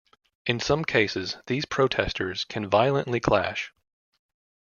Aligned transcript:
In 0.47 0.59
some 0.59 0.83
cases, 0.83 1.37
these 1.45 1.65
protesters 1.65 2.43
can 2.45 2.67
violently 2.67 3.19
clash. 3.19 3.71